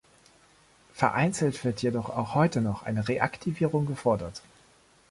Vereinzelt 0.93 1.63
wird 1.63 1.83
jedoch 1.83 2.09
auch 2.09 2.33
heute 2.33 2.59
noch 2.61 2.81
eine 2.81 3.07
Reaktivierung 3.07 3.85
gefordert. 3.85 4.41